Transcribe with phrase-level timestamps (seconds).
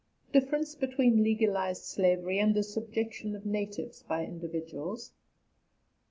[0.33, 5.11] DIFFERENCE BETWEEN LEGALIZED SLAVERY AND THE SUBJECTION OF NATIVES BY INDIVIDUALS.